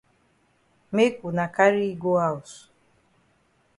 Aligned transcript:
Make 0.95 1.15
wuna 1.23 1.45
carry 1.55 1.83
yi 1.89 1.95
go 2.01 2.11
haus. 2.23 2.51